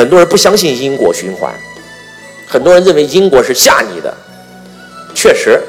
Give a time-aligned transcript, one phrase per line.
[0.00, 1.52] 很多人不相信因果循环，
[2.46, 4.10] 很多人认为因果是吓你的。
[5.14, 5.60] 确实，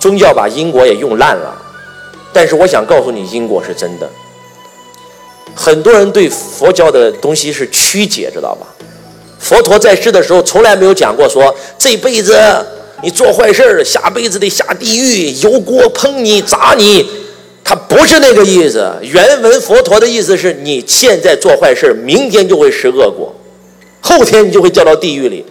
[0.00, 1.56] 宗教把因果也用烂了。
[2.32, 4.10] 但是我想告诉你，因果是真的。
[5.54, 8.66] 很多人对佛教的东西是曲解，知道吧？
[9.38, 12.36] 佛陀在世的时候从来没有讲过说这辈子
[13.04, 17.08] 你做坏事儿，下辈子得下地狱，油锅烹你砸你。
[17.62, 18.92] 他不是那个意思。
[19.00, 23.32] 原文佛陀的意思是你现在做坏事明天就会食恶果，
[24.00, 25.44] 后天你就会掉到地狱里，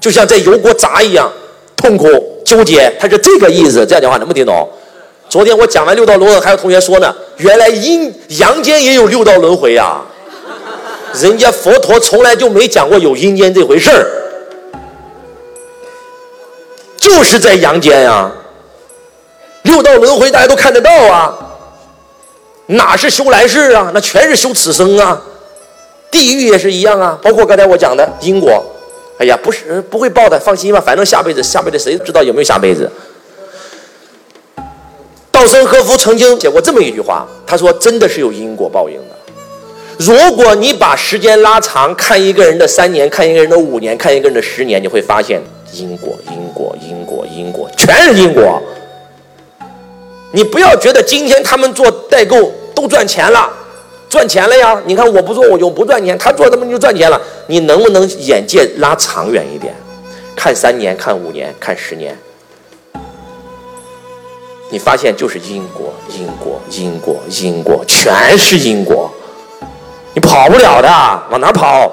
[0.00, 1.30] 就像在油锅炸一样，
[1.76, 2.06] 痛苦
[2.44, 2.92] 纠结。
[3.00, 3.84] 他是这个意思。
[3.86, 4.68] 这样讲话能不能听懂？
[5.28, 10.00] 昨天我讲完六道轮回，还有同学说呢，原来阴阳间也有六道轮回呀。
[11.14, 14.06] 人家佛陀从来就没讲过有阴间这回事儿，
[16.96, 18.30] 就是在阳间呀。
[19.62, 21.36] 六道轮回大家都看得到啊，
[22.66, 23.90] 哪是修来世啊？
[23.94, 25.20] 那全是修此生啊。
[26.10, 28.62] 地狱也是一样啊，包括刚才我讲的因果。
[29.18, 32.90] 哎呀，不是不会报的，放心吧，反正下辈子下辈子谁知道有没有下辈子。
[35.30, 39.16] 稻盛和夫曾经写过这么一句话，他说：“真的是有因果报应的。
[39.98, 45.38] 如果你把时间拉长，看一个人的三年，看一个人的五年，看一个人的十年，你会发现
[45.74, 48.62] 因果，因果，因果，因果，全是因果。
[50.32, 53.50] 你不要觉得今天他们做代购都赚钱了，
[54.10, 54.82] 赚钱了呀？
[54.84, 57.18] 你看我不做我就不赚钱，他做他们就赚钱了。
[57.46, 59.72] 你能不能眼界拉长远一点，
[60.36, 62.18] 看三年，看五年，看十年？”
[64.72, 69.10] 你发现就是因果，因果，因果，因果，全是因果，
[70.12, 70.88] 你跑不了的，
[71.30, 71.90] 往哪跑？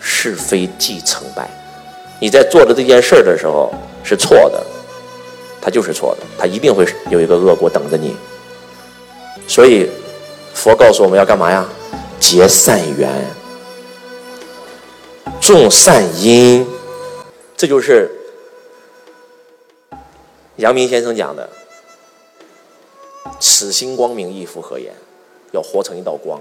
[0.00, 1.48] 是非即成败。
[2.20, 4.62] 你在做的这件事儿的时候是错的，
[5.60, 8.14] 它就是错的，它一定会有一个恶果等着你。
[9.48, 9.90] 所以，
[10.64, 11.68] 佛告诉我们要干嘛呀？
[12.18, 13.06] 结善缘，
[15.38, 16.66] 种善因。
[17.54, 18.10] 这就是
[20.56, 21.46] 阳明先生讲的。
[23.38, 24.94] 此心光明，亦复何言？
[25.52, 26.40] 要活成一道光。